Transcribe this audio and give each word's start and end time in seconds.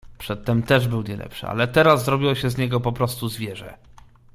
"Przedtem 0.17 0.63
też 0.63 0.87
był 0.87 1.01
nie 1.01 1.17
lepszym, 1.17 1.49
ale 1.49 1.67
teraz 1.67 2.05
zrobiło 2.05 2.35
się 2.35 2.49
z 2.49 2.57
niego 2.57 2.79
poprostu 2.79 3.29
zwierzę." 3.29 3.77